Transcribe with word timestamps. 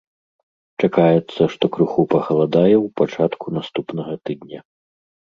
Чакаецца, 0.85 1.41
што 1.55 1.65
крыху 1.75 2.05
пахаладае 2.13 2.75
ў 2.77 2.87
пачатку 3.01 3.45
наступнага 3.57 4.13
тыдня. 4.31 4.59